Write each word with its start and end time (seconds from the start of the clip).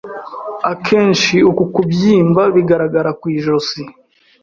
Akenshi 0.71 1.35
uku 1.49 1.63
kubyimba 1.73 2.41
bigaragara 2.55 3.09
ku 3.19 3.25
ijosi, 3.37 3.81